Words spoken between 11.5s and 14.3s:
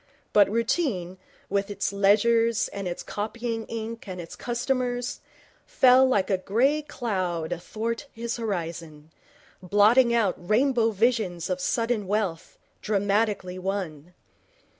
of sudden wealth, dramatically won.